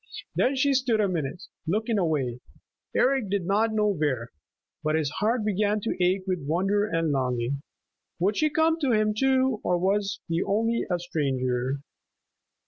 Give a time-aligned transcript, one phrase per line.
[0.33, 2.39] Then she stood a minute, looking away,
[2.95, 4.31] Eric did not know where.
[4.83, 7.61] But his heart began to ache with wonder and longing.
[8.17, 11.81] Would she come to him too or was he only a stranger?